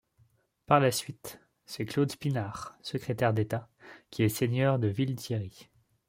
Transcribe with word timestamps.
Par 0.65 0.79
la 0.79 0.89
suite, 0.91 1.39
c'est 1.67 1.85
Claude 1.85 2.11
Pinart, 2.15 2.75
secrétaire 2.81 3.35
d'État, 3.35 3.69
qui 4.09 4.23
est 4.23 4.29
seigneur 4.29 4.79
de 4.79 4.87
Villethierry. 4.87 5.69